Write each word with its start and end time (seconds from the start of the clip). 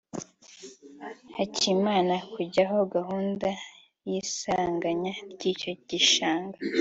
Hakimara 1.35 2.15
kujyaho 2.33 2.77
gahunda 2.95 3.47
y’isaranganya 4.09 5.11
ry’icyo 5.31 5.71
gishanga 5.89 6.57